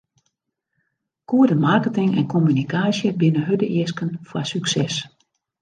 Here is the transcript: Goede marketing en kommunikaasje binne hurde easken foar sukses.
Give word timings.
Goede 1.33 1.55
marketing 1.67 2.15
en 2.21 2.27
kommunikaasje 2.35 3.13
binne 3.25 3.45
hurde 3.51 3.71
easken 3.83 4.13
foar 4.31 4.53
sukses. 4.57 5.01